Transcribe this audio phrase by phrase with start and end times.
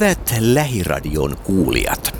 [0.00, 2.16] Hyvät lähiradion kuulijat.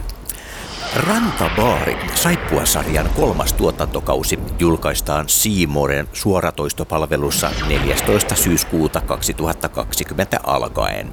[0.97, 8.35] Rantabaari Saippua-sarjan kolmas tuotantokausi julkaistaan Siimoren suoratoistopalvelussa 14.
[8.35, 11.09] syyskuuta 2020 alkaen.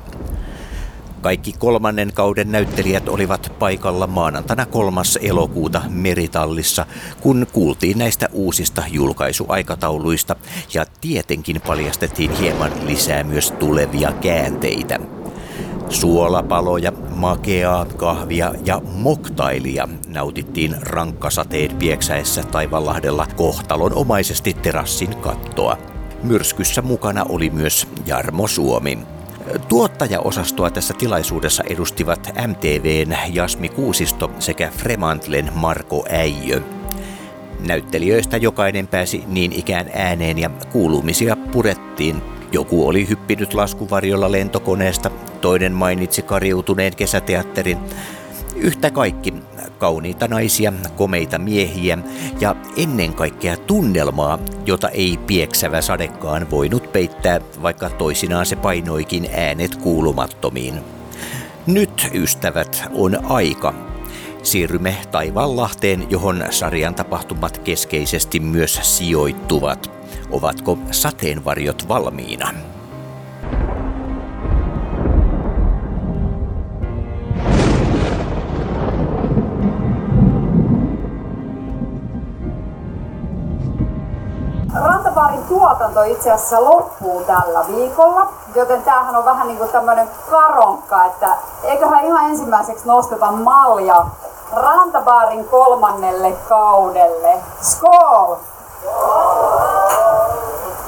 [1.22, 5.02] Kaikki kolmannen kauden näyttelijät olivat paikalla maanantaina 3.
[5.22, 6.86] elokuuta Meritallissa,
[7.22, 10.36] kun kuultiin näistä uusista julkaisuaikatauluista
[10.74, 15.15] ja tietenkin paljastettiin hieman lisää myös tulevia käänteitä.
[15.90, 25.78] Suolapaloja, makeaa kahvia ja moktailia nautittiin rankkasateen pieksäessä Taivanlahdella kohtalonomaisesti terassin kattoa.
[26.24, 28.98] Myrskyssä mukana oli myös Jarmo Suomi.
[29.68, 36.62] Tuottajaosastoa tässä tilaisuudessa edustivat MTVn Jasmi Kuusisto sekä Fremantlen Marko Äijö.
[37.68, 42.35] Näyttelijöistä jokainen pääsi niin ikään ääneen ja kuulumisia purettiin.
[42.56, 45.12] Joku oli hyppinyt laskuvarjolla lentokoneesta,
[45.42, 47.78] toinen mainitsi kariutuneen kesäteatterin.
[48.56, 49.34] Yhtä kaikki
[49.78, 51.98] kauniita naisia, komeita miehiä
[52.40, 59.76] ja ennen kaikkea tunnelmaa, jota ei pieksävä sadekaan voinut peittää, vaikka toisinaan se painoikin äänet
[59.76, 60.76] kuulumattomiin.
[61.68, 63.74] Nyt, ystävät, on aika.
[64.44, 70.05] Siirrymme Taivaanlahteen, johon sarjan tapahtumat keskeisesti myös sijoittuvat.
[70.32, 72.50] Ovatko sateenvarjot valmiina?
[84.74, 91.06] Rantapaarin tuotanto itse asiassa loppuu tällä viikolla, joten tämähän on vähän niin kuin tämmöinen karonkka,
[91.06, 94.06] että eiköhän ihan ensimmäiseksi nosteta malja
[94.54, 97.40] Rantabaarin kolmannelle kaudelle.
[97.62, 98.36] Skol!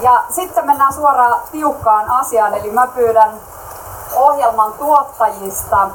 [0.02, 3.32] Ja sitten mennään suoraan tiukkaan asiaan, eli mä pyydän
[4.16, 5.90] ohjelman tuottajista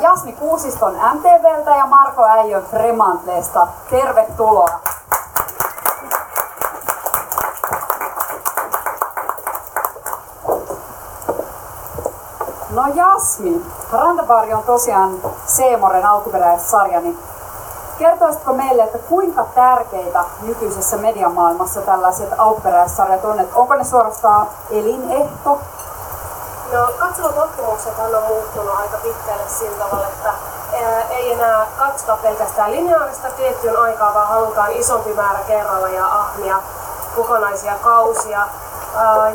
[0.00, 3.66] Jasmi Kuusiston MTVltä ja Marko Äijön Fremantleesta.
[3.90, 4.68] Tervetuloa!
[12.70, 15.10] No Jasmi, Rantabaari on tosiaan
[15.46, 17.18] Seemoren alkuperäissarja, niin
[18.02, 23.40] kertoisitko meille, että kuinka tärkeitä nykyisessä mediamaailmassa tällaiset alkuperäissarjat on?
[23.40, 25.58] Että onko ne suorastaan elinehto?
[26.72, 30.32] No katselutottumukset on muuttunut aika pitkälle sillä tavalla, että
[31.10, 36.62] ei enää katsota pelkästään lineaarista tiettyyn aikaa, vaan halutaan isompi määrä kerralla ja ahmia
[37.16, 38.48] kokonaisia kausia.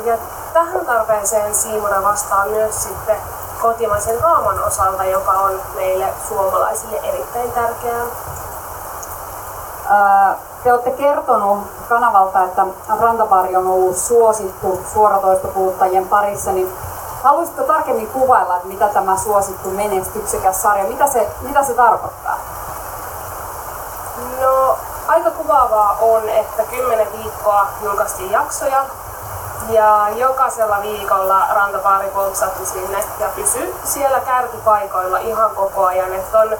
[0.04, 0.18] Ja
[0.52, 3.16] tähän tarpeeseen Siimura vastaa myös sitten
[3.62, 8.04] kotimaisen raaman osalta, joka on meille suomalaisille erittäin tärkeää.
[10.64, 12.66] Te olette kertonut kanavalta, että
[13.00, 16.72] Rantabaari on ollut suosittu suoratoistokuluttajien parissa, niin
[17.22, 22.36] haluaisitko tarkemmin kuvailla, että mitä tämä suosittu menestyksekäs sarja, mitä se, mitä se tarkoittaa?
[24.40, 24.76] No,
[25.08, 28.84] aika kuvaavaa on, että kymmenen viikkoa julkaistiin jaksoja
[29.68, 36.12] ja jokaisella viikolla rantapaari poltsatti sinne ja pysy siellä kärkipaikoilla ihan koko ajan.
[36.12, 36.50] Että on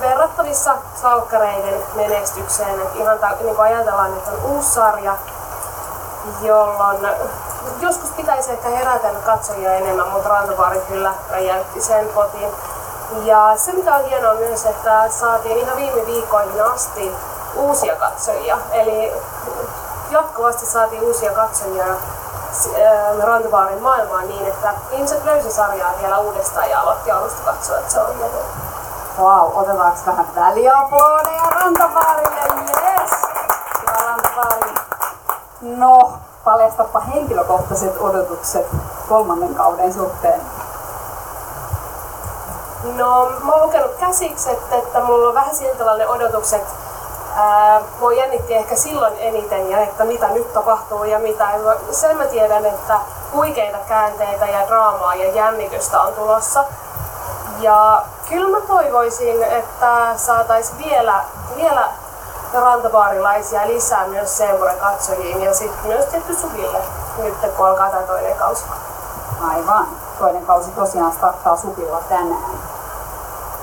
[0.00, 2.80] verrattavissa salkkareiden menestykseen.
[2.80, 5.16] Että ihan ta, niin ajatellaan, että on uusi sarja,
[6.42, 7.08] jolloin
[7.80, 12.50] joskus pitäisi ehkä herätellä katsojia enemmän, mutta Rantapaari kyllä räjäytti sen kotiin.
[13.24, 17.12] Ja se mikä on hienoa myös, että saatiin ihan viime viikkoihin asti
[17.56, 18.58] uusia katsojia.
[18.72, 19.12] Eli
[20.10, 21.98] jatkuvasti saatiin uusia katsojia äh,
[23.22, 28.00] Rantavaarin maailmaan niin, että ihmiset löysi sarjaa vielä uudestaan ja aloitti alusta katsoa, että se
[28.00, 28.67] on hieno.
[29.18, 32.40] Wow, otetaanko vähän väliaplodeja Rantavaarille?
[32.70, 33.10] Yes!
[33.80, 34.74] Hyvä.
[35.60, 36.12] No,
[36.44, 38.66] paljastapa henkilökohtaiset odotukset
[39.08, 40.40] kolmannen kauden suhteen.
[42.96, 46.62] No, mä oon lukenut käsiksi, että, mulla on vähän siltä odotukset
[47.34, 51.48] ää, mua jännitti ehkä silloin eniten ja että mitä nyt tapahtuu ja mitä.
[51.90, 53.00] Sen mä tiedän, että
[53.32, 56.64] huikeita käänteitä ja draamaa ja jännitystä on tulossa.
[57.60, 61.24] Ja kyllä mä toivoisin, että saataisiin vielä,
[61.56, 61.88] vielä
[62.54, 66.78] rantabaarilaisia lisää myös Seemuren katsojiin ja sitten myös tietty Suville
[67.18, 68.64] nyt kun alkaa tämä toinen kausi.
[69.48, 69.86] Aivan.
[70.18, 72.58] Toinen kausi tosiaan starttaa Supilla tänään.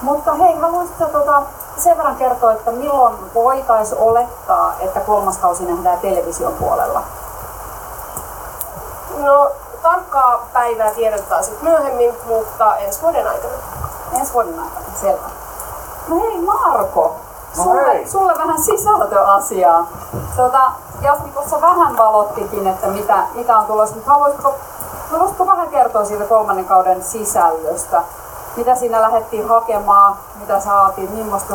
[0.01, 1.41] Mutta hei, haluaisitko tuota,
[1.77, 7.03] sen verran kertoa, että milloin voitaisiin olettaa, että kolmas kausi nähdään television puolella?
[9.17, 9.51] No,
[9.81, 13.53] tarkkaa päivää tiedotetaan sitten myöhemmin, mutta ensi vuoden aikana.
[14.25, 15.29] Ensi vuoden aikana, selvä.
[16.07, 17.15] No hei Marko,
[17.57, 18.07] no sulle, hei.
[18.07, 19.87] sulle vähän sisältöasiaa.
[20.35, 24.55] Tuota, Jasmi tuossa vähän valottikin, että mitä, mitä on tulossa, mutta haluaisitko
[25.11, 28.01] Haluaisitko vähän kertoa siitä kolmannen kauden sisällöstä?
[28.57, 31.53] Mitä siinä lähdettiin hakemaan, mitä saatiin, millaista,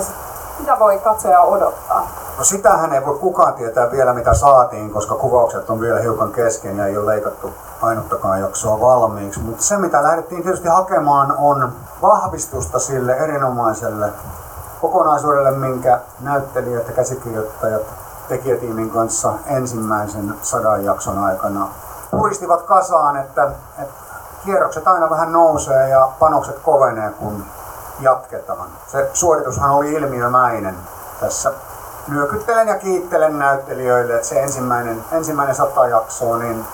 [0.58, 2.06] mitä voi katsoja odottaa?
[2.38, 6.76] No sitähän ei voi kukaan tietää vielä mitä saatiin, koska kuvaukset on vielä hiukan kesken
[6.76, 7.52] ja ei ole leikattu
[7.82, 9.40] ainuttakaan jaksoa valmiiksi.
[9.40, 11.72] Mutta se mitä lähdettiin tietysti hakemaan on
[12.02, 14.12] vahvistusta sille erinomaiselle
[14.80, 17.82] kokonaisuudelle, minkä näyttelijät ja käsikirjoittajat
[18.28, 21.68] tekijätiimin kanssa ensimmäisen sadan jakson aikana
[22.10, 23.94] puristivat kasaan, että, että
[24.44, 27.44] kierrokset aina vähän nousee ja panokset kovenee, kun
[28.00, 28.68] jatketaan.
[28.86, 30.76] Se suoritushan oli ilmiömäinen
[31.20, 31.52] tässä.
[32.08, 36.64] Nyökyttelen ja kiittelen näyttelijöille, että se ensimmäinen, ensimmäinen sata jaksoa, niin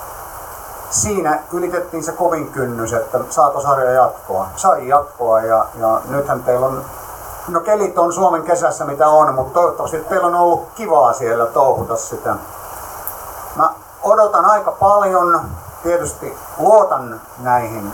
[0.89, 4.47] siinä ylitettiin se kovin kynnys, että saako sarja jatkoa.
[4.55, 6.85] Sai jatkoa ja, ja nythän teillä on,
[7.47, 11.95] no kelit on Suomen kesässä mitä on, mutta toivottavasti teillä on ollut kivaa siellä touhuta
[11.95, 12.35] sitä.
[13.55, 13.69] Mä
[14.03, 15.41] odotan aika paljon,
[15.83, 17.93] tietysti luotan näihin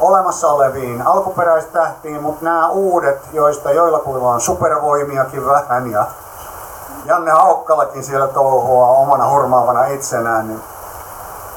[0.00, 6.06] olemassa oleviin alkuperäistähtiin, mutta nämä uudet, joista joillakuilla on supervoimiakin vähän ja
[7.04, 10.62] Janne Haukkalakin siellä touhua omana hurmaavana itsenään, niin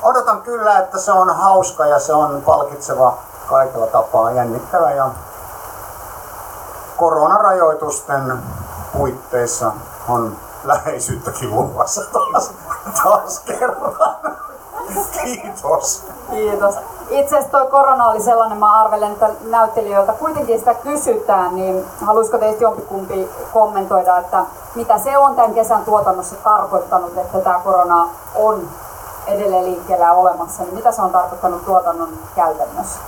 [0.06, 3.18] odotan kyllä, että se on hauska ja se on palkitseva
[3.50, 5.10] kaikella tapaa, jännittävä ja
[6.98, 8.44] koronarajoitusten
[8.98, 9.72] puitteissa
[10.10, 12.52] on läheisyyttäkin luvassa taas,
[13.04, 13.96] taas kerran.
[15.24, 16.04] Kiitos.
[16.30, 16.76] Kiitos.
[17.10, 22.38] Itse asiassa tuo korona oli sellainen, mä arvelen, että näyttelijöiltä kuitenkin sitä kysytään, niin haluaisiko
[22.38, 24.44] teistä jompikumpi kommentoida, että
[24.76, 28.70] mitä se on tämän kesän tuotannossa tarkoittanut, että tämä korona on
[29.28, 33.00] edelleen liikkeellä olemassa, niin mitä se on tarkoittanut tuotannon käytännössä?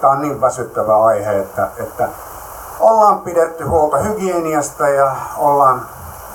[0.00, 2.08] Tämä on niin väsyttävä aihe, että, että
[2.80, 5.86] ollaan pidetty huolta hygieniasta ja ollaan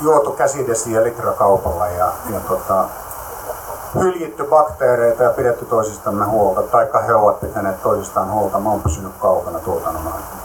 [0.01, 2.85] juotu käsidesiä litrakaupalla ja, ja tota,
[3.95, 8.59] hyljitty bakteereita ja pidetty toisistamme huolta, taikka he ovat pitäneet toisistaan huolta.
[8.59, 10.41] Mä oon pysynyt kaukana tuotannon aikana.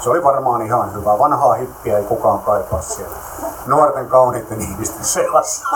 [0.00, 1.18] Se oli varmaan ihan hyvä.
[1.18, 3.16] Vanhaa hippiä ei kukaan kaipaa siellä
[3.66, 5.66] nuorten kauniitten ihmisten seassa.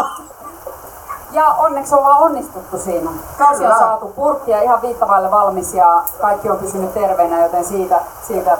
[1.37, 3.11] Ja onneksi ollaan onnistuttu siinä.
[3.38, 8.59] Kausi on saatu purkkia ihan viittavaille valmis ja kaikki on pysynyt terveenä, joten siitä, siitä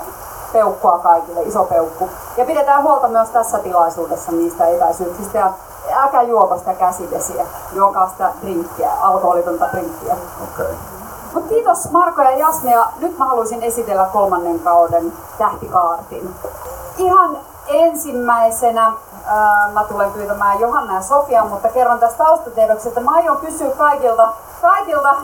[0.53, 2.09] peukkua kaikille, iso peukku.
[2.37, 5.53] Ja pidetään huolta myös tässä tilaisuudessa niistä etäisyyksistä ja
[5.95, 10.17] älkää juoko sitä käsidesiä, juokaa sitä drinkkiä, alkoholitonta drinkkiä.
[10.53, 10.75] Okay.
[11.35, 16.35] Mut kiitos Marko ja Jasmi ja nyt mä haluaisin esitellä kolmannen kauden tähtikaartin.
[16.99, 18.93] Ihan ensimmäisenä
[19.27, 23.71] ää, mä tulen pyytämään Johanna ja Sofia, mutta kerron tästä taustatiedoksi, että mä aion kysyä
[23.71, 24.29] kaikilta,
[24.63, 25.15] kaikilta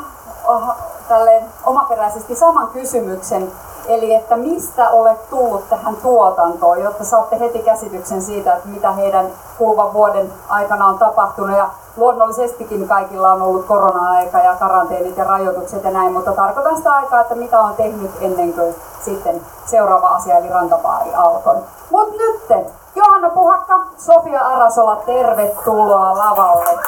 [0.44, 0.62] oh,
[1.08, 3.52] tälleen omaperäisesti saman kysymyksen.
[3.86, 9.26] Eli että mistä olet tullut tähän tuotantoon, jotta saatte heti käsityksen siitä, että mitä heidän
[9.58, 11.56] kuluvan vuoden aikana on tapahtunut.
[11.56, 16.92] Ja luonnollisestikin kaikilla on ollut korona-aika ja karanteenit ja rajoitukset ja näin, mutta tarkoitan sitä
[16.92, 21.56] aikaa, että mitä on tehnyt ennen kuin sitten seuraava asia eli rantapaari alkoi.
[21.90, 26.78] Mutta nyt Johanna Puhakka, Sofia Arasola, tervetuloa lavalle.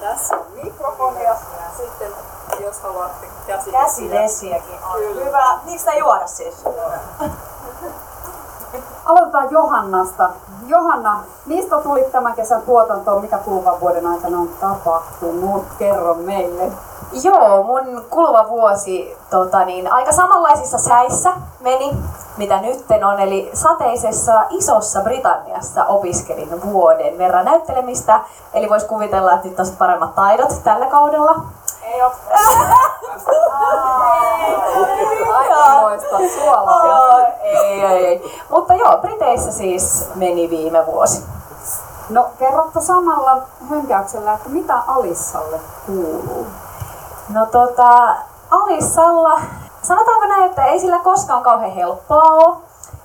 [0.00, 1.34] Tässä on mikrofoni ja
[1.76, 2.12] sitten
[2.86, 3.80] haluatte käsidesiä.
[3.80, 5.26] Käsidesiäkin on.
[5.26, 5.58] Hyvä.
[5.64, 6.64] Miksi juoda siis?
[9.04, 10.30] Aloitetaan Johannasta.
[10.66, 13.22] Johanna, mistä tuli tämän kesän tuotantoon?
[13.22, 15.64] Mikä kuluvan vuoden aikana on tapahtunut?
[15.78, 16.72] Kerro meille.
[17.22, 21.96] Joo, mun kuluva vuosi tota niin, aika samanlaisissa säissä meni,
[22.36, 23.20] mitä nytten on.
[23.20, 28.20] Eli sateisessa Isossa Britanniassa opiskelin vuoden verran näyttelemistä.
[28.54, 31.34] Eli vois kuvitella, että nyt on paremmat taidot tällä kaudella.
[31.86, 32.12] Ei ole.
[35.34, 37.20] Aikamoista suolaa.
[37.42, 38.42] ei, ei, ei.
[38.50, 41.24] Mutta joo, Briteissä siis meni viime vuosi.
[42.10, 46.46] No kerrotko samalla hönkäyksellä, että mitä Alissalle kuuluu?
[47.28, 48.14] No tota,
[48.50, 49.40] Alissalla,
[49.82, 52.56] sanotaanko näin, että ei sillä koskaan kauhean helppoa ole.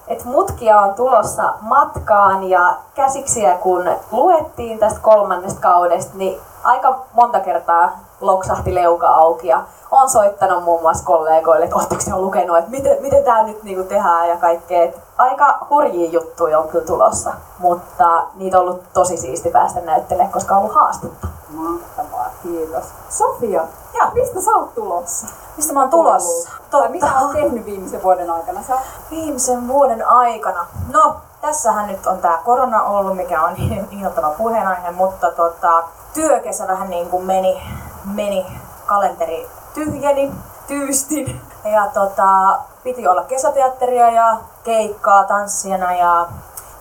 [0.07, 7.39] Että mutkia on tulossa matkaan ja käsiksiä kun luettiin tästä kolmannesta kaudesta, niin aika monta
[7.39, 12.71] kertaa loksahti leuka auki ja on soittanut muun muassa kollegoille, että oletteko te lukenut, että
[12.71, 14.83] miten, miten tämä nyt niinku tehdään ja kaikkea.
[14.83, 20.31] Et aika hurjia juttuja on kyllä tulossa, mutta niitä on ollut tosi siisti päästä näyttelemään,
[20.31, 21.27] koska on ollut haastetta.
[21.49, 22.85] Mahtavaa, kiitos.
[23.09, 23.63] Sofia,
[23.99, 24.07] Joo.
[24.13, 25.27] mistä sä oot tulossa?
[25.57, 26.49] Mistä mä oon tulossa?
[26.71, 28.63] Tai mitä oot tehnyt viimeisen vuoden aikana?
[28.63, 28.77] Sä...
[29.11, 30.65] Viimeisen vuoden aikana.
[30.93, 33.55] No, tässähän nyt on tämä korona ollut, mikä on
[33.91, 37.61] innoittava puheenaihe, mutta tota, työkesä vähän niin kuin meni,
[38.05, 38.45] meni
[38.85, 40.31] kalenteri tyhjeni,
[40.67, 41.41] tyystin.
[41.63, 46.27] Ja tota, piti olla kesäteatteria ja keikkaa tanssijana ja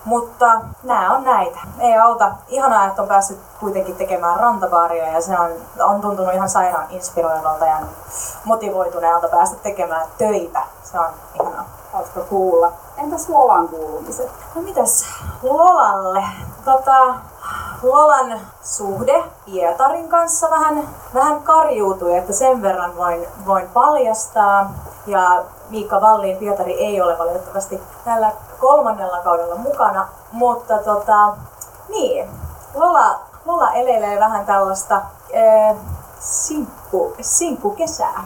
[0.04, 1.58] Mutta nämä on näitä.
[1.78, 2.30] Ei auta.
[2.48, 7.66] Ihanaa, että on päässyt kuitenkin tekemään rantabaaria ja se on, on tuntunut ihan sairaan inspiroivalta
[7.66, 7.76] ja
[8.44, 10.62] motivoituneelta päästä tekemään töitä.
[10.82, 11.64] Se on ihanaa.
[11.92, 12.72] Hauska kuulla.
[12.96, 14.30] Entäs Lolan kuulumiset?
[14.54, 15.04] No mitäs
[15.42, 16.24] Lolalle?
[16.64, 17.14] Tota,
[17.82, 24.70] Lolan suhde Pietarin kanssa vähän, vähän karjuutui, että sen verran voin, voin paljastaa.
[25.06, 31.36] Ja Miikka Valliin Pietari ei ole valitettavasti tällä kolmannella kaudella mukana, mutta tota,
[31.88, 32.30] niin,
[32.74, 35.76] Lola, Lola elelee vähän tällaista ee,
[36.20, 38.24] sinkku, sinkkukesää.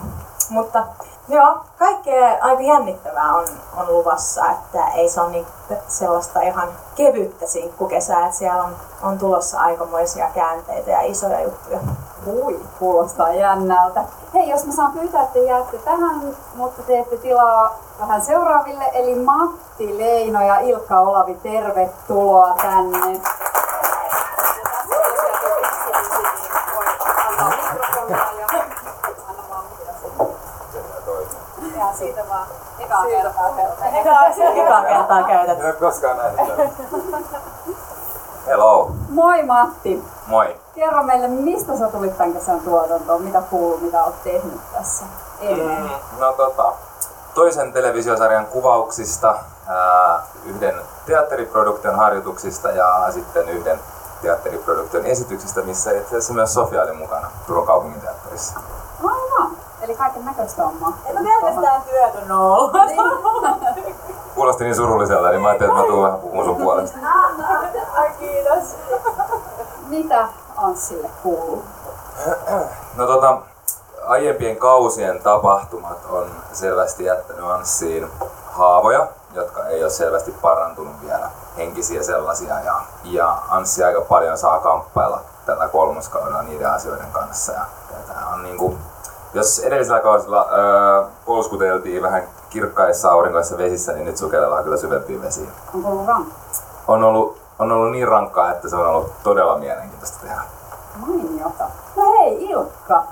[0.50, 0.84] Mutta
[1.28, 5.46] joo, kaikkea aika jännittävää on, on luvassa, että ei se ole niin
[5.88, 11.78] sellaista ihan kevyttä sinkkukesää, että siellä on, on tulossa aikamoisia käänteitä ja isoja juttuja.
[12.26, 14.04] Ui, kuulostaa jännältä.
[14.34, 16.20] Hei, jos mä saan pyytää, että jäätte tähän,
[16.54, 23.20] mutta teette tilaa vähän seuraaville, eli Matti Leino ja Ilkka Olavi, tervetuloa tänne.
[31.98, 32.46] Siitä vaan
[32.78, 33.48] ekaa kertaa
[33.92, 35.60] Ekaa kertaa käytetty.
[35.60, 36.68] En ole koskaan nähnyt tätä.
[38.46, 38.90] Hello.
[39.08, 40.04] Moi Matti!
[40.26, 40.56] Moi.
[40.74, 45.04] Kerro meille, mistä sä tulit tämän kesän tuotantoon, mitä kuuluu, mitä oot tehnyt tässä
[45.40, 45.82] ennen?
[45.82, 46.72] Mm, no tota,
[47.34, 49.34] toisen televisiosarjan kuvauksista,
[49.66, 50.74] ää, yhden
[51.06, 53.80] teatteriproduktion harjoituksista ja sitten yhden
[54.22, 58.56] teatteriproduktion esityksistä, missä itse asiassa myös Sofia oli mukana Turun kaupunginteatterissa.
[58.56, 58.83] Aivan.
[59.84, 62.70] Eli kaiken näköistä on En mä pelkästään työtön oo.
[64.34, 66.98] Kuulosti niin surulliselta, niin mä ajattelin, että mä tuun vähän puhumaan sun puolesta.
[67.98, 68.76] Ai kiitos.
[69.86, 71.64] Mitä Anssille kuuluu?
[72.96, 73.38] No tota,
[74.06, 78.10] aiempien kausien tapahtumat on selvästi jättänyt Anssiin
[78.46, 82.60] haavoja, jotka ei ole selvästi parantunut vielä, henkisiä sellaisia.
[82.60, 87.52] Ja, ja Anssi aika paljon saa kamppailla tällä kolmoskaudella niiden asioiden kanssa.
[87.52, 88.78] Ja, ja tää on niinku,
[89.34, 95.48] jos edellisellä kaudella öö, polskuteltiin vähän kirkkaissa aurinkoissa vesissä, niin nyt sukelletaan kyllä syvempiin vesiin.
[95.74, 96.34] Onko ollut rankka?
[96.88, 100.40] On ollut, on ollut niin rankkaa, että se on ollut todella mielenkiintoista tehdä.
[101.06, 101.64] Mainiota.
[101.96, 103.02] No hei Ilkka,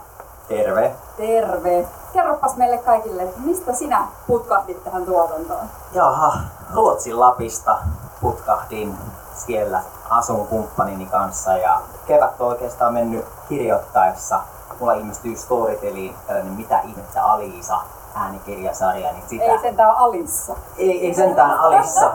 [0.49, 0.95] Terve.
[1.17, 1.87] terve.
[2.12, 5.67] Kerropas meille kaikille, että mistä sinä putkahdit tähän tuotantoon?
[5.93, 6.33] Jaha,
[6.75, 7.79] Ruotsin Lapista
[8.21, 8.95] putkahdin
[9.35, 14.41] siellä asun kumppanini kanssa ja kevät on oikeastaan mennyt kirjoittaessa.
[14.81, 17.81] Mulla ilmestyy Storyteliin tällainen Mitä ihmettä Aliisa
[18.14, 19.45] äänikirjasarja, niin sitä...
[19.45, 20.57] Ei sentään Alissa.
[20.79, 22.12] ei, ei sentään Alissa.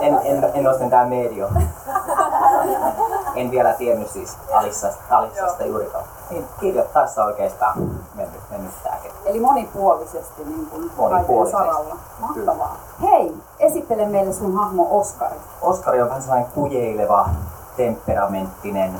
[0.00, 1.48] En, en, en ole sentään medio.
[3.34, 6.04] En vielä tiennyt siis Alissasta, Alissasta juurikaan.
[6.30, 7.78] Niin kirjoittaessa oikeastaan
[8.14, 9.16] mennyt, mennyt kevät.
[9.24, 11.64] Eli monipuolisesti niin kuin Monipuolisesti.
[11.64, 11.96] saralla.
[12.20, 12.76] Mahtavaa.
[13.02, 15.36] Hei, esittele meille sun hahmo Oskari.
[15.62, 17.28] Oskari on vähän sellainen kujeileva,
[17.76, 18.94] temperamenttinen,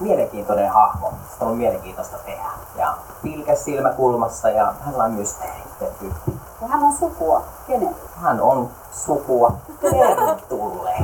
[0.00, 1.12] mielenkiintoinen hahmo.
[1.32, 2.50] Sitä on mielenkiintoista tehdä.
[2.76, 6.32] Ja pilkäs silmäkulmassa ja hän on mysteeritten tyyppi.
[6.62, 7.42] Ja hän on sukua.
[7.66, 7.96] Kenelle?
[8.16, 10.94] Hän on sukua Pertulle.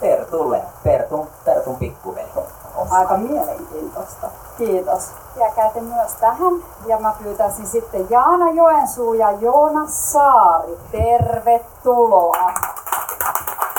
[0.00, 0.62] Pertulle.
[0.84, 2.28] Pertun, Pertun pikkuveli.
[2.90, 4.28] Aika mielenkiintoista.
[4.58, 5.10] Kiitos.
[5.36, 6.52] Jääkäätte myös tähän.
[6.86, 10.78] Ja mä pyytäisin sitten Jaana Joensuu ja Joona Saari.
[10.92, 12.52] Tervetuloa.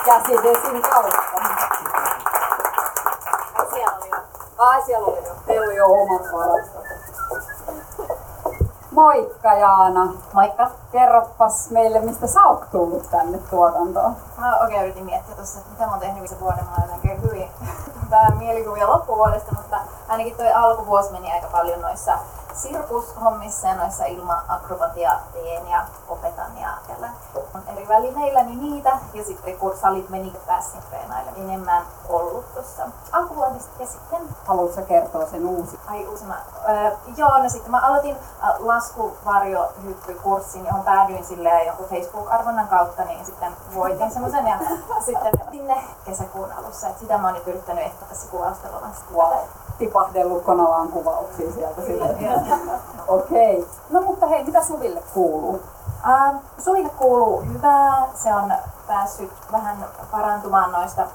[0.06, 1.69] Käsidesin kautta.
[4.60, 5.34] Ai siellä oli jo.
[5.46, 6.84] Teillä oli jo omat varastot.
[8.92, 10.14] Moikka Jaana.
[10.34, 10.72] Moikka.
[10.92, 14.16] Kerropas meille, mistä sä oot tullut tänne tuotantoon.
[14.38, 16.66] Mä oikein yritin miettiä tuossa, että mitä mä oon tehnyt viime vuoden.
[16.66, 17.50] Mä olen jotenkin hyvin
[18.12, 22.14] vähän mielikuvia loppuvuodesta, mutta ainakin toi alkuvuosi meni aika paljon noissa
[22.54, 27.10] sirkushommissa ja noissa ilma-akrobatia teen ja opetan ja tällä
[27.56, 28.98] on eri välineillä niin niitä.
[29.14, 33.84] Ja sitten kun salit meni, pääsin treenailemaan enemmän ollut tuossa alkuvuodesta.
[33.84, 35.80] Ja sitten Haluatko kertoa sen uusi?
[35.88, 36.36] Ai uusima.
[36.70, 43.26] Öö, joo, no sitten mä aloitin äh, laskuvarjohyppykurssin, johon päädyin silleen jonkun Facebook-arvonnan kautta, niin
[43.26, 44.60] sitten voitin semmoisen ja
[45.06, 46.88] sitten sinne kesäkuun alussa.
[46.88, 49.06] Et sitä mä oon nyt yrittänyt ehkä tässä kuvausteluvassa.
[49.14, 49.38] Wow.
[49.80, 51.82] Tipahdellut Konalaan kuvauksia sieltä.
[53.08, 53.60] Okei.
[53.60, 53.70] Okay.
[53.90, 55.62] No mutta hei, mitä Suville kuuluu?
[56.10, 58.08] Ähm, Suville kuuluu hyvää.
[58.16, 58.54] Se on
[58.88, 61.08] päässyt vähän parantumaan noista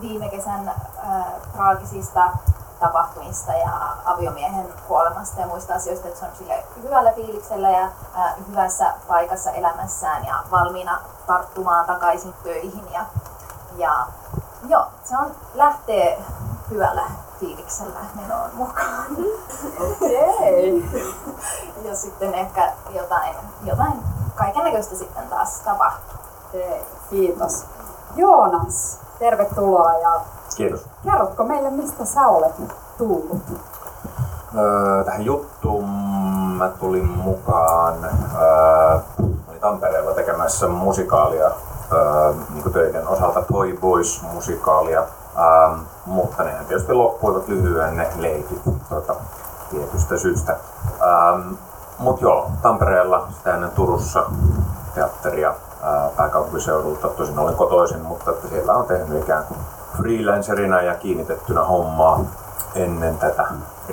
[0.00, 2.30] viime kesän äh, traagisista
[2.80, 3.70] tapahtumista ja
[4.04, 7.84] aviomiehen kuolemasta ja muista asioista, että se on sille hyvällä fiiliksellä ja
[8.18, 12.92] äh, hyvässä paikassa elämässään ja valmiina tarttumaan takaisin töihin.
[12.92, 13.04] Ja,
[13.76, 14.06] ja
[14.68, 16.22] joo, se on lähtee
[16.70, 17.02] hyvällä
[17.46, 19.06] fiiliksellä menoon mukaan.
[19.90, 20.84] Okei.
[21.84, 23.34] ja sitten ehkä jotain,
[23.64, 23.92] jotain
[24.34, 26.18] kaiken näköistä sitten taas tapahtuu.
[26.48, 27.64] Okei, kiitos.
[28.16, 30.20] Joonas, tervetuloa ja
[30.56, 30.86] Kiitos.
[31.04, 33.42] kerrotko meille, mistä sä olet nyt tullut?
[34.56, 35.88] Öö, tähän juttuun
[36.58, 38.98] mä tulin mukaan öö,
[39.48, 41.50] olin Tampereella tekemässä musikaalia
[41.92, 45.02] öö, niin töiden osalta Toy Boys musikaalia,
[45.38, 49.14] öö, mutta nehän tietysti loppuivat lyhyen ne leikit tota,
[49.70, 50.56] tietystä syystä.
[51.00, 51.52] Öö,
[52.02, 54.24] Mut joo, Tampereella, sitä ennen Turussa
[54.94, 57.08] teatteria ää, pääkaupunkiseudulta.
[57.08, 59.60] Tosin olen kotoisin, mutta että siellä on tehnyt ikään kuin
[59.96, 62.20] freelancerina ja kiinnitettynä hommaa
[62.74, 63.44] ennen tätä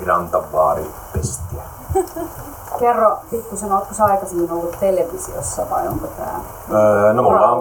[0.06, 1.62] rantavaaripestiä.
[2.80, 6.40] Kerro pikkusen, ootko sä aikaisemmin ollut televisiossa vai onko tää
[6.72, 7.58] Öö, no mulla on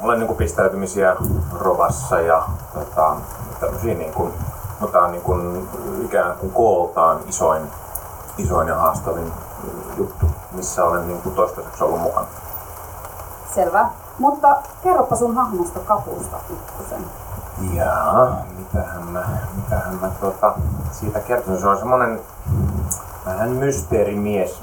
[0.00, 1.16] mulla on niin pistäytymisiä
[1.58, 2.42] Rovassa ja
[2.74, 3.16] tota,
[3.60, 4.32] tämmöisiä niin kuin,
[4.80, 5.68] mutta on niin kuin,
[6.04, 7.62] ikään kuin kooltaan isoin,
[8.38, 9.32] isoin ja haastavin
[9.96, 12.26] juttu, missä olen niin kuin toistaiseksi ollut mukana.
[13.54, 13.88] Selvä.
[14.18, 17.04] Mutta kerropa sun hahmosta kapusta pikkusen.
[17.74, 19.24] Jaa, mitähän mä,
[19.56, 20.54] mitähän mä tota,
[20.92, 21.60] siitä kertoisin.
[21.62, 22.20] Se on semmonen
[23.26, 24.62] vähän mysteerimies.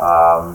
[0.00, 0.50] Ähm,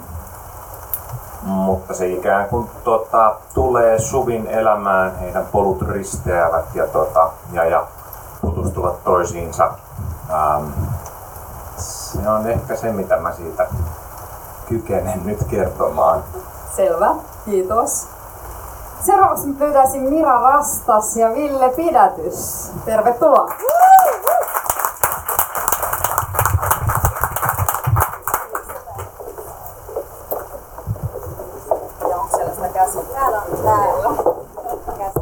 [1.44, 7.88] mutta se ikään kuin tota, tulee Suvin elämään, heidän polut risteävät ja, tota, ja, ja
[8.42, 9.72] tutustuvat toisiinsa.
[10.30, 10.66] Ähm,
[11.78, 13.68] se on ehkä se, mitä mä siitä
[14.68, 16.24] kykenen nyt kertomaan.
[16.76, 17.16] Selvä,
[17.46, 18.08] kiitos.
[19.06, 22.72] Seuraavaksi pyytäisin Mira Rastas ja Ville Pidätys.
[22.86, 23.54] Tervetuloa.
[32.10, 33.02] Ja onko siellä sitä käsiä?
[33.14, 34.10] Täällä on täällä.
[34.98, 35.20] Käsi.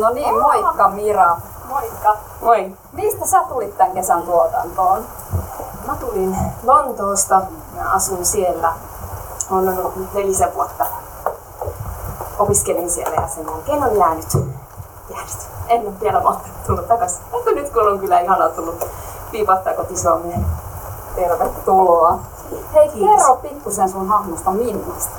[0.00, 1.36] No niin, moikka Mira.
[1.68, 2.16] Moikka.
[2.40, 2.76] Moi.
[2.92, 5.04] Mistä sä tulit tämän kesän tuotantoon?
[6.16, 7.42] Mä tulin Lontoosta
[7.76, 8.72] ja asun siellä.
[9.50, 10.86] Olen ollut nyt nelisen vuotta.
[12.38, 14.32] Opiskelin siellä ja sen jälkeen on jäänyt.
[15.10, 15.46] jäänyt.
[15.68, 17.20] En ole vielä mahtanut tulla takaisin.
[17.32, 18.86] Mutta nyt kun on kyllä ihana tullut
[19.30, 20.46] piipahtaa koti Suomeen.
[21.16, 22.18] Tervetuloa.
[22.74, 23.16] Hei, Kiitos.
[23.16, 25.16] kerro pikkusen sun hahmosta Minnasta.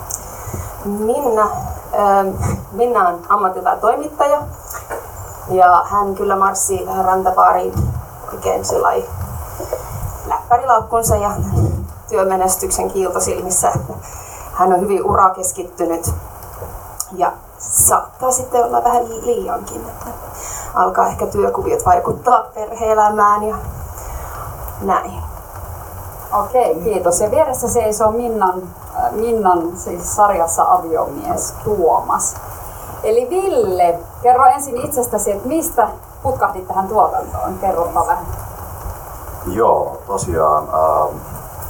[0.86, 1.50] Minna,
[1.94, 2.28] ähm,
[2.72, 4.42] Minna on ammatiltaan toimittaja.
[5.50, 7.74] Ja hän kyllä marssi rantabaariin
[8.34, 9.17] oikein sellainen
[10.50, 11.32] läppärilaukkunsa ja
[12.10, 13.72] työmenestyksen kiiltosilmissä.
[14.54, 16.14] Hän on hyvin urakeskittynyt
[17.16, 19.82] ja saattaa sitten olla vähän liiankin.
[19.82, 20.06] Että
[20.74, 23.56] alkaa ehkä työkuviot vaikuttaa perhe-elämään ja
[24.82, 25.24] näin.
[26.34, 27.22] Okei, kiitos.
[27.22, 28.62] Ja vieressä seisoo Minnan,
[28.98, 32.36] äh, Minnan siis sarjassa aviomies Tuomas.
[33.04, 35.88] Eli Ville, kerro ensin itsestäsi, että mistä
[36.24, 37.58] putkahdit tähän tuotantoon?
[37.62, 38.47] Kerropa vähän.
[39.54, 41.18] Joo, tosiaan ähm,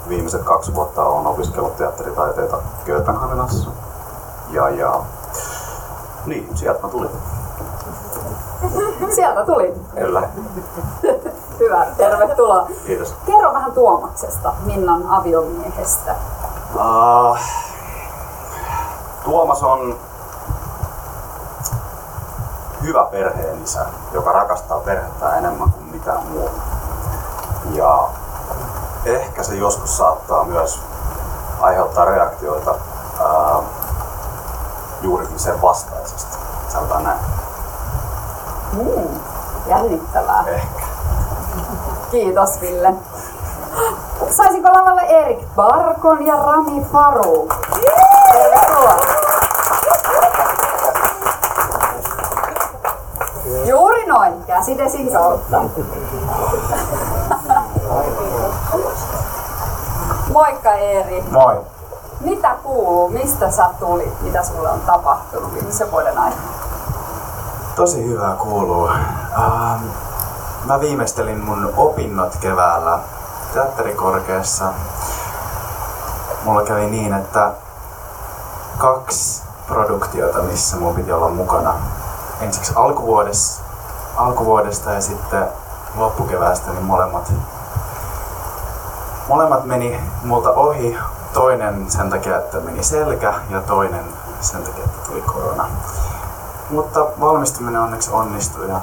[0.09, 3.69] viimeiset kaksi vuotta olen opiskellut teatteritaiteita Kööpenhaminassa.
[4.49, 5.01] Ja, ja
[6.25, 7.09] niin, sieltä mä tulin.
[9.15, 9.73] Sieltä tuli.
[9.95, 10.23] Kyllä.
[11.59, 12.67] Hyvä, tervetuloa.
[12.85, 13.15] Kiitos.
[13.25, 16.15] Kerro vähän Tuomaksesta, Minnan aviomiehestä.
[16.75, 17.37] Uh,
[19.23, 19.95] Tuomas on
[22.81, 26.76] hyvä perheen isä, joka rakastaa perhettä enemmän kuin mitään muuta.
[27.73, 28.07] Ja
[29.05, 30.81] ehkä se joskus saattaa myös
[31.61, 32.75] aiheuttaa reaktioita
[33.19, 33.61] ää,
[35.01, 36.37] juurikin sen vastaisesti.
[36.69, 37.19] Sanotaan näin.
[38.73, 39.19] Mm,
[39.67, 40.43] jännittävää.
[40.47, 40.81] Ehkä.
[42.11, 42.93] Kiitos Ville.
[44.29, 47.49] Saisinko lavalle Erik Barkon ja Rami Faru?
[48.31, 48.97] Tervetuloa.
[53.65, 55.61] Juuri noin, käsidesin kautta.
[60.33, 61.23] Moikka Eeri.
[61.31, 61.61] Moi.
[62.19, 63.09] Mitä kuuluu?
[63.09, 64.21] Mistä sä tulit?
[64.21, 66.41] Mitä sulle on tapahtunut viimeisen vuoden aikana?
[67.75, 68.87] Tosi hyvää kuuluu.
[68.87, 69.83] Ähm,
[70.65, 72.99] mä viimeistelin mun opinnot keväällä
[73.53, 74.65] teatterikorkeassa.
[76.43, 77.51] Mulla kävi niin, että
[78.77, 81.73] kaksi produktiota, missä mun piti olla mukana.
[82.41, 83.63] Ensiksi alkuvuodesta,
[84.17, 85.47] alkuvuodesta ja sitten
[85.95, 87.33] loppukeväästä, niin molemmat,
[89.27, 90.97] molemmat meni multa ohi.
[91.33, 94.05] Toinen sen takia, että meni selkä ja toinen
[94.41, 95.67] sen takia, että tuli korona.
[96.69, 98.81] Mutta valmistuminen onneksi onnistui ja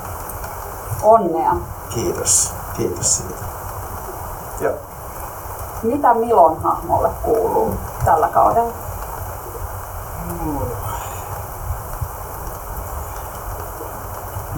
[1.03, 1.53] Onnea.
[1.89, 2.53] kiitos.
[2.77, 3.45] Kiitos siitä.
[4.61, 4.75] Joo.
[5.83, 8.73] Mitä Milon hahmolle kuuluu tällä kaudella?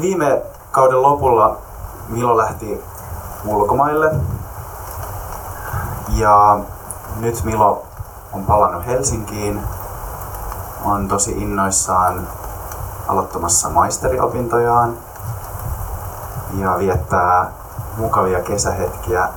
[0.01, 1.57] Viime kauden lopulla
[2.09, 2.85] Milo lähti
[3.47, 4.11] ulkomaille
[6.17, 6.59] Ja
[7.17, 7.87] nyt Milo
[8.33, 9.63] on palannut Helsinkiin.
[10.85, 12.29] On tosi innoissaan
[13.09, 14.97] aloittamassa maisteriopintojaan
[16.59, 17.51] ja viettää
[17.97, 19.29] mukavia kesähetkiä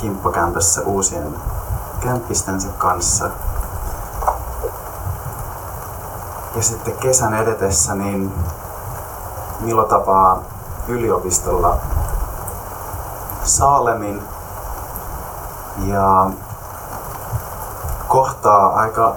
[0.00, 1.34] kimppakämpässä uusien
[2.00, 3.30] kämppistensä kanssa.
[6.56, 8.32] Ja sitten kesän edetessä niin
[9.60, 10.42] Milo tapaa
[10.88, 11.76] yliopistolla
[13.44, 14.22] Saalemin
[15.86, 16.30] ja
[18.08, 19.14] kohtaa aika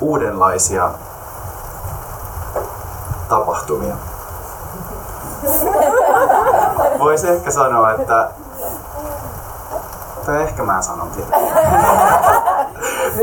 [0.00, 0.90] uudenlaisia
[3.28, 3.94] tapahtumia.
[6.98, 8.30] Voisi ehkä sanoa, että...
[10.26, 11.36] Tai ehkä mä sanon sitä.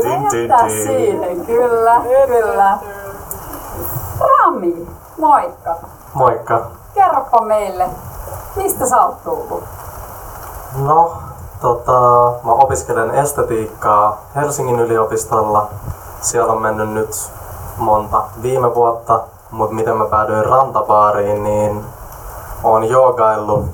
[0.02, 0.86] Tin, tin, Jättää tin.
[0.86, 2.78] siihen, kyllä, kyllä.
[4.20, 4.88] Rami,
[5.18, 5.76] moikka.
[6.14, 6.66] Moikka.
[6.94, 7.88] Kerropa meille,
[8.56, 9.64] mistä sä oot tullut?
[10.76, 11.22] No,
[11.64, 15.68] tota, mä opiskelen estetiikkaa Helsingin yliopistolla.
[16.20, 17.32] Siellä on mennyt nyt
[17.76, 21.84] monta viime vuotta, mutta miten mä päädyin rantabaariin, niin
[22.64, 23.64] oon joogaillut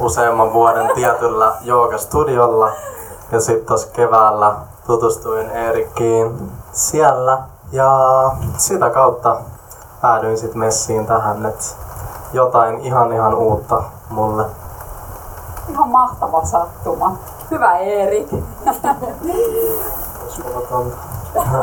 [0.00, 2.70] useamman vuoden tietyllä joogastudiolla.
[3.32, 4.54] Ja sitten tuossa keväällä
[4.86, 7.38] tutustuin Eerikkiin siellä.
[7.72, 7.90] Ja
[8.56, 9.36] sitä kautta
[10.00, 11.64] päädyin sitten messiin tähän, että
[12.32, 14.44] jotain ihan ihan uutta mulle.
[15.70, 17.16] Ihan mahtava sattuma.
[17.50, 18.32] Hyvä Erik.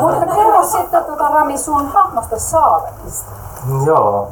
[0.00, 3.30] Mutta kerro sitten tuota, Rami sun hahmosta Saarenista.
[3.86, 4.28] Joo.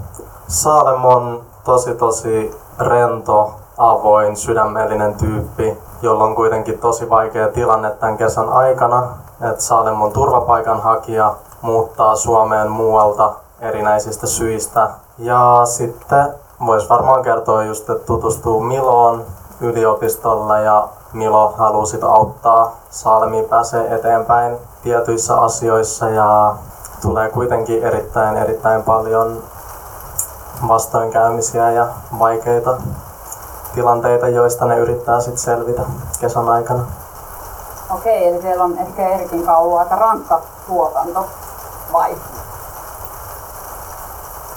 [0.48, 8.16] Saalem on tosi tosi rento, avoin, sydämellinen tyyppi, jolla on kuitenkin tosi vaikea tilanne tämän
[8.16, 9.02] kesän aikana.
[9.50, 14.90] Et Saalem on turvapaikanhakija, muuttaa Suomeen muualta erinäisistä syistä.
[15.18, 16.34] Ja sitten
[16.66, 19.24] vois varmaan kertoa just, että tutustuu Miloon
[19.60, 26.54] yliopistolla ja Milo haluaa sit auttaa Saalemiin pääsee eteenpäin tietyissä asioissa ja
[27.02, 29.42] tulee kuitenkin erittäin erittäin paljon
[30.68, 31.86] vastoinkäymisiä ja
[32.18, 32.76] vaikeita
[33.74, 35.82] tilanteita, joista ne yrittää sitten selvitä
[36.20, 36.84] kesän aikana.
[37.94, 41.26] Okei, eli teillä on ehkä Erikin ollut aika rankka tuotanto,
[41.92, 42.16] vai?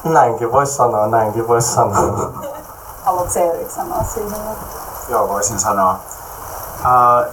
[0.03, 2.31] Näinkin voisi sanoa, näinkin voisi sanoa.
[3.05, 4.39] Haluatko Erik sanoa siihen?
[5.09, 5.99] Joo, voisin sanoa.
[6.83, 7.25] Ää,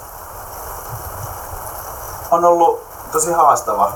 [2.30, 3.92] on ollut tosi haastava.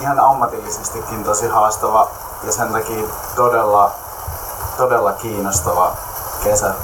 [0.00, 2.08] Ihan ammatillisestikin tosi haastava
[2.42, 3.90] ja sen takia todella,
[4.76, 5.92] todella kiinnostava
[6.44, 6.74] kesä.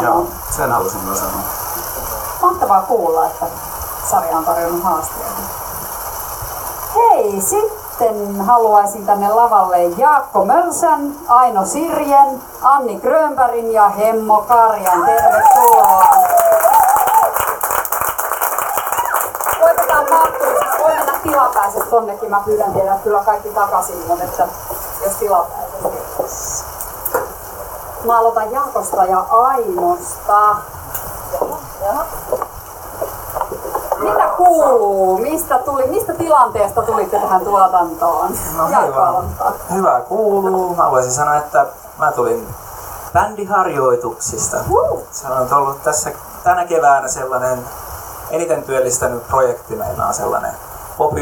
[0.00, 1.42] Joo, sen halusin myös sanoa.
[2.42, 3.46] Mahtavaa kuulla, että
[4.10, 5.40] sarja on tarjonnut haasteita.
[6.94, 7.79] Hei, sitten
[8.46, 15.04] haluaisin tänne lavalle Jaakko Mölsän, Aino Sirjen, Anni Grönbergin ja Hemmo Karjan.
[15.06, 16.04] Tervetuloa.
[19.60, 20.82] Koitetaan mahtuisesti.
[20.82, 22.30] Voi mennä tilapäiset tonnekin.
[22.30, 24.48] Mä pyydän teidät kyllä kaikki takaisin, mutta että
[25.04, 25.70] jos tilapäiset.
[28.04, 30.56] Mä aloitan Jaakosta ja Ainosta.
[34.02, 35.18] Mitä kuuluu?
[35.18, 38.32] Mistä, tuli, mistä tilanteesta tulitte tähän tuotantoon?
[38.56, 39.12] No hyvä.
[39.74, 40.74] Hyvä kuuluu.
[40.76, 41.66] Mä voisin sanoa, että
[41.98, 42.46] mä tulin
[43.12, 44.56] bändiharjoituksista.
[45.10, 46.10] Se on ollut tässä
[46.44, 47.58] tänä keväänä sellainen
[48.30, 49.76] eniten työllistänyt projekti.
[49.76, 50.52] Meillä on sellainen
[50.98, 51.12] pop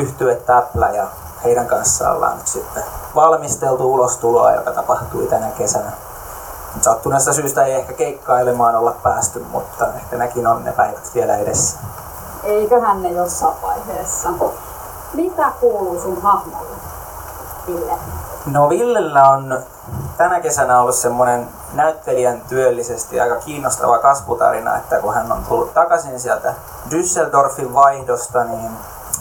[0.46, 1.06] Täplä ja
[1.44, 2.82] heidän kanssaan ollaan nyt sitten
[3.14, 5.92] valmisteltu ulostuloa, joka tapahtui tänä kesänä.
[6.80, 11.78] Sattuneesta syystä ei ehkä keikkailemaan olla päästy, mutta ehkä nekin on ne päivät vielä edessä.
[12.48, 14.28] Eiköhän ne jossain vaiheessa.
[15.14, 16.76] Mitä kuuluu sun hahmolle,
[17.66, 17.92] Ville?
[18.46, 19.62] No Villellä on
[20.16, 26.20] tänä kesänä ollut semmoinen näyttelijän työllisesti aika kiinnostava kasvutarina, että kun hän on tullut takaisin
[26.20, 26.54] sieltä
[26.90, 28.70] Düsseldorfin vaihdosta, niin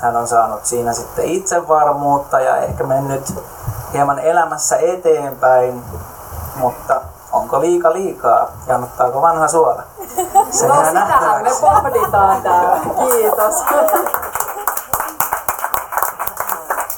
[0.01, 3.33] hän on saanut siinä sitten itsevarmuutta ja ehkä mennyt
[3.93, 5.83] hieman elämässä eteenpäin,
[6.55, 8.47] mutta onko liika liikaa?
[8.67, 9.83] Jannottaako vanha suola?
[10.65, 12.79] No sitähän me pohditaan täällä.
[13.09, 13.55] Kiitos.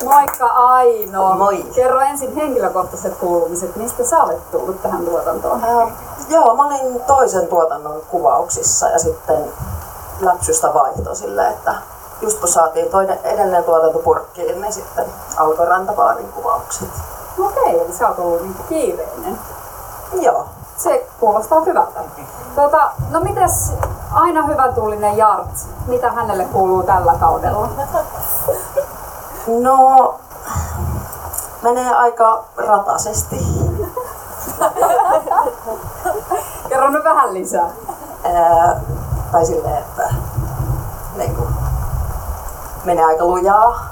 [0.03, 1.33] Moikka Aino.
[1.35, 1.65] Moi.
[1.75, 3.75] Kerro ensin henkilökohtaiset kuulumiset.
[3.75, 5.63] Mistä sä olet tullut tähän tuotantoon?
[5.63, 5.91] Äh,
[6.29, 9.53] joo, mä olin toisen tuotannon kuvauksissa ja sitten
[10.19, 11.75] läpsystä vaihto sille, että
[12.21, 15.05] just kun saatiin toinen edellinen tuotanto purkkiin, niin sitten
[15.37, 16.89] alkoi rantapaarin kuvaukset.
[17.39, 19.39] Okei, eli sä oot ollut niinku kiireinen.
[20.21, 20.45] Joo.
[20.79, 21.99] Se kuulostaa hyvältä.
[22.55, 23.73] Tuota, no mites
[24.13, 25.49] aina hyvän tuulinen Jart?
[25.87, 27.69] Mitä hänelle kuuluu tällä kaudella?
[29.61, 30.15] No,
[31.61, 33.45] menee aika rataisesti.
[36.69, 37.69] Kerro nyt vähän lisää.
[38.23, 38.79] Ää,
[39.31, 40.13] Tai silleen, että
[41.15, 41.49] niin kuin,
[42.85, 43.88] menee aika lujaa.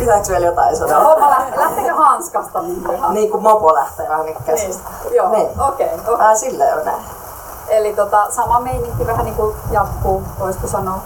[0.00, 1.04] Pitääkö vielä jotain sanoa?
[1.04, 3.14] Homma lähtee, lähteekö hanskasta niin ihan?
[3.14, 4.90] Niin kuin mopo lähtee vähän niin käsistä.
[5.04, 5.14] Niin.
[5.14, 5.60] Joo, Niin.
[5.60, 5.86] okei.
[5.86, 6.18] Okay, okay.
[6.18, 7.02] Vähän silleen on näin.
[7.68, 10.98] Eli tota, sama meininki vähän niin kuin jatkuu, voisiko sanoa?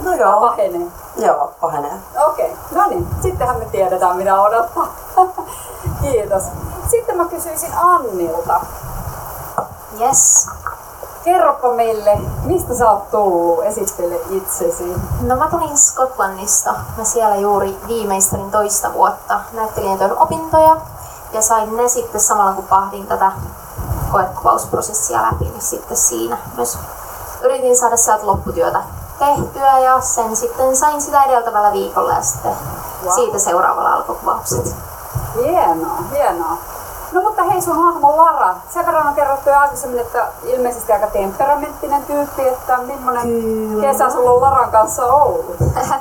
[0.00, 0.40] No joo.
[0.40, 0.86] Pahenee.
[1.16, 1.92] Joo, pahenee.
[2.26, 2.78] Okei, okay.
[2.82, 4.86] no niin, sittenhän me tiedetään mitä odottaa.
[6.02, 6.42] Kiitos.
[6.90, 8.60] Sitten mä kysyisin Annilta.
[10.00, 10.48] Yes.
[11.24, 13.64] Kerropa meille, mistä sä oot tullut?
[13.64, 14.96] Esittele itsesi.
[15.20, 16.74] No mä tulin Skotlannista.
[16.98, 20.76] Mä siellä juuri viimeistelin toista vuotta näyttelijän opintoja.
[21.32, 23.32] Ja sain ne sitten samalla kun pahdin tätä
[24.12, 26.78] koekuvausprosessia läpi, niin sitten siinä myös
[27.42, 28.80] yritin saada sieltä lopputyötä
[29.18, 32.52] tehtyä ja sen sitten sain sitä edeltävällä viikolla ja sitten
[33.04, 33.14] Wow.
[33.14, 34.74] siitä seuraavalla alkoi kuvaukset.
[35.34, 36.58] Hienoa, hienoa.
[37.14, 41.06] No mutta hei sun hahmo Lara, sen verran on kerrottu jo aikaisemmin, että ilmeisesti aika
[41.06, 43.92] temperamenttinen tyyppi, että millainen Kyllä.
[43.92, 45.56] kesä sulla on Laran kanssa ollut?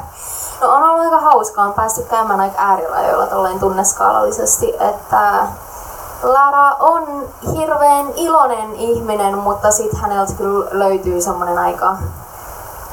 [0.62, 5.48] No on ollut aika hauskaa, on päästy käymään aika äärirajoilla tolleen tunneskaalallisesti, että
[6.24, 11.98] Lara on hirveän iloinen ihminen, mutta sitten häneltä kyllä löytyy semmoinen aika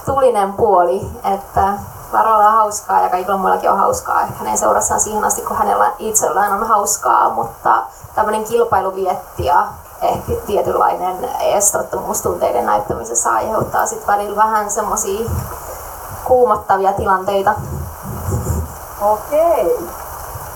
[0.07, 1.73] tulinen puoli, että
[2.13, 5.93] Laralla on hauskaa ja kaikilla muillakin on hauskaa ehkä hänen seurassaan siihen asti, kun hänellä
[5.99, 7.83] itsellään on hauskaa, mutta
[8.15, 9.67] tämmöinen kilpailuvietti ja
[10.03, 15.31] ehkä tietynlainen eestottomuustunteiden näyttämisessä aiheuttaa sitten välillä vähän semmoisia
[16.25, 17.55] kuumottavia tilanteita.
[19.01, 19.89] Okei.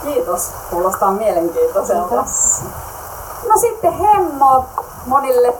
[0.02, 0.50] Kiitos.
[0.70, 2.08] Kuulostaa mielenkiintoiselta.
[2.08, 2.62] Kiitos.
[3.48, 4.64] No sitten Hemmo
[5.06, 5.54] monille,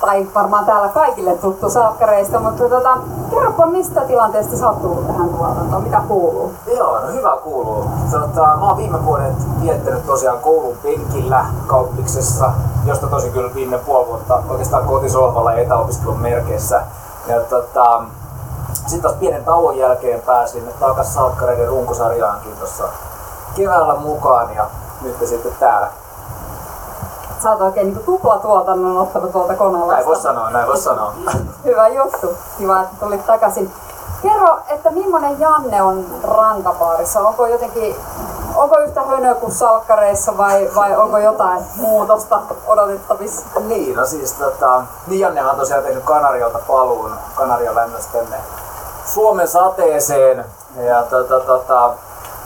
[0.00, 2.96] tai varmaan täällä kaikille tuttu salkkareista, mutta tota,
[3.30, 6.52] kerropa mistä tilanteesta sä oot tullut tähän tuotantoon, mitä kuuluu?
[6.76, 7.84] Joo, no hyvä kuuluu.
[8.10, 12.52] Tota, mä oon viime vuodet viettänyt tosiaan koulun penkillä kauppiksessa,
[12.86, 16.82] josta tosi kyllä viime puoli vuotta oikeastaan kotisohvalla ja etäopiskelun merkeissä.
[17.28, 18.02] Ja tota,
[18.74, 22.84] sitten taas pienen tauon jälkeen pääsin takas Salkkareiden runkosarjaankin tuossa
[23.56, 24.66] keväällä mukaan ja
[25.02, 25.88] nyt sitten täällä.
[27.42, 29.92] Sä oot oikein niin tuplatuotannon ottanut tuolta koneella.
[29.92, 31.14] Näin voi sanoa, näin voi sanoa.
[31.64, 32.26] Hyvä juttu.
[32.58, 33.72] Kiva, että tulit takaisin.
[34.22, 37.20] Kerro, että millainen Janne on rantapaarissa?
[37.20, 37.96] Onko jotenkin,
[38.56, 43.46] onko yhtä hönö kuin salkkareissa vai, vai onko jotain muutosta odotettavissa?
[43.60, 48.36] Niin, no siis tota, niin Jannehan on tosiaan tehnyt Kanarialta paluun, Kanarian lämmöstä tänne
[49.04, 50.44] Suomen sateeseen.
[50.76, 51.92] Ja tota, tota,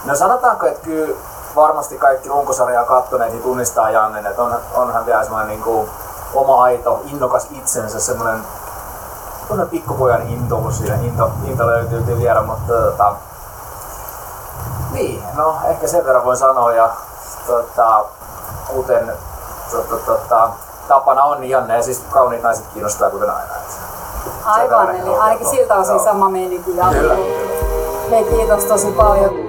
[0.04, 1.14] no sanotaanko, että kyllä
[1.57, 5.90] varmasti kaikki runkosarjaa kattoneet niin tunnistaa Jannen, että on, onhan vielä semmoinen niin kuin
[6.35, 8.45] oma aito, innokas itsensä, semmoinen
[9.40, 13.14] semmoinen pikkupojan intous siinä, into, into löytyy vielä, mutta tota,
[14.93, 16.90] niin, no ehkä sen verran voin sanoa ja
[17.47, 18.05] tota,
[18.69, 19.12] kuten
[19.71, 20.51] tota, tota,
[20.88, 23.53] tapana on, niin Janne ja siis kauniit naiset kiinnostaa kuten aina.
[24.45, 27.01] Aivan, eli ainakin siltä osin sama meininki jatkuu.
[27.01, 27.14] Kyllä.
[28.11, 29.43] Hei, kiitos tosi paljon.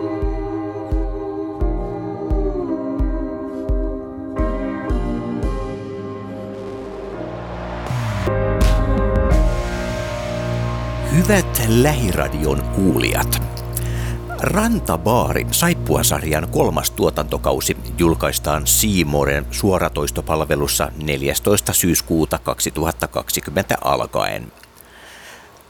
[11.26, 13.42] Hyvät Lähiradion kuulijat.
[14.40, 21.74] Rantabaari Saippua-sarjan kolmas tuotantokausi julkaistaan Seamoren suoratoistopalvelussa 14.
[21.74, 24.52] syyskuuta 2020 alkaen.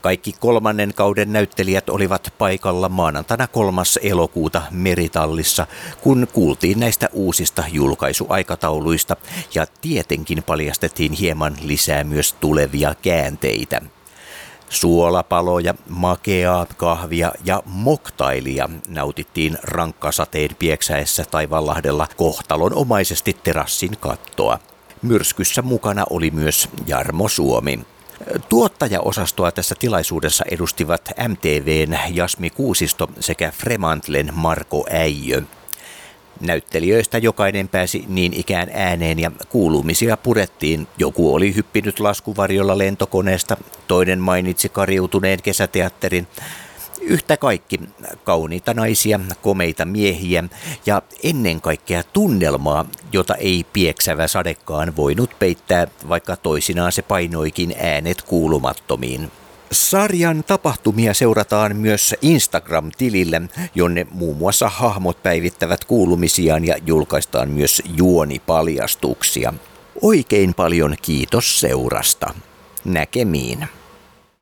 [0.02, 3.82] Kaikki kolmannen kauden näyttelijät olivat paikalla maanantaina 3.
[4.02, 5.68] elokuuta Meritallissa,
[6.02, 9.16] kun kuultiin näistä uusista julkaisuaikatauluista
[9.54, 13.82] ja tietenkin paljastettiin hieman lisää myös tulevia käänteitä.
[14.76, 24.60] Suolapaloja, makeaa kahvia ja moktailia nautittiin rankkasateen pieksäessä Taivanlahdella kohtalonomaisesti terassin kattoa.
[25.02, 27.80] Myrskyssä mukana oli myös Jarmo Suomi.
[28.50, 35.42] Tuottajaosastoa tässä tilaisuudessa edustivat MTVn Jasmi Kuusisto sekä Fremantlen Marko Äijö.
[36.40, 40.88] Näyttelijöistä jokainen pääsi niin ikään ääneen ja kuulumisia purettiin.
[40.98, 46.28] Joku oli hyppinyt laskuvarjolla lentokoneesta, toinen mainitsi kariutuneen kesäteatterin.
[47.02, 47.80] Yhtä kaikki
[48.24, 50.44] kauniita naisia, komeita miehiä
[50.86, 58.22] ja ennen kaikkea tunnelmaa, jota ei pieksävä sadekaan voinut peittää, vaikka toisinaan se painoikin äänet
[58.22, 59.32] kuulumattomiin.
[59.72, 63.42] Sarjan tapahtumia seurataan myös Instagram-tilille,
[63.76, 69.54] jonne muun muassa hahmot päivittävät kuulumisiaan ja julkaistaan myös juonipaljastuksia.
[70.02, 72.34] Oikein paljon kiitos seurasta.
[72.86, 73.68] Näkemiin.